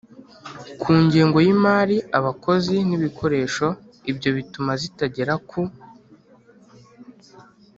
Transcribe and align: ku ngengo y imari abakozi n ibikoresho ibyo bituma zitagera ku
ku 0.81 0.91
ngengo 1.03 1.37
y 1.45 1.49
imari 1.55 1.97
abakozi 2.17 2.75
n 2.87 2.89
ibikoresho 2.97 3.67
ibyo 4.11 4.29
bituma 4.37 4.71
zitagera 4.81 5.33
ku 5.49 5.61